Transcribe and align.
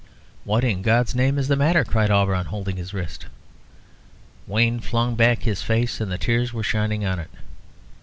"What 0.45 0.63
in 0.63 0.81
God's 0.81 1.13
name 1.13 1.37
is 1.37 1.47
the 1.47 1.55
matter?" 1.55 1.83
cried 1.85 2.09
Auberon, 2.09 2.47
holding 2.47 2.75
his 2.77 2.91
wrist. 2.91 3.27
Wayne 4.47 4.79
flung 4.79 5.13
back 5.13 5.43
his 5.43 5.61
face, 5.61 6.01
and 6.01 6.11
the 6.11 6.17
tears 6.17 6.51
were 6.51 6.63
shining 6.63 7.05
on 7.05 7.19
it. 7.19 7.29